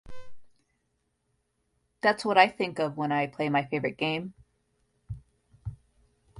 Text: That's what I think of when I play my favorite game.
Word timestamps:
That's 2.01 2.25
what 2.25 2.35
I 2.35 2.47
think 2.47 2.79
of 2.79 2.97
when 2.97 3.11
I 3.11 3.27
play 3.27 3.49
my 3.49 3.65
favorite 3.67 3.97
game. 3.97 4.33